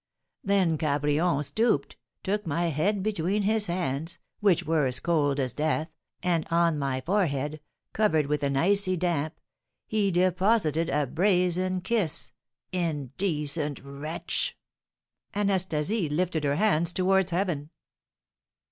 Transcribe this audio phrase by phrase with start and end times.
[0.43, 5.89] Then Cabrion stooped, took my head between his hands, which were as cold as death,
[6.23, 7.59] and on my forehead,
[7.93, 9.39] covered with an icy damp,
[9.85, 12.31] he deposited a brazen kiss,
[12.71, 14.57] indecent wretch!"
[15.35, 17.69] Anastasie lifted her hands towards heaven.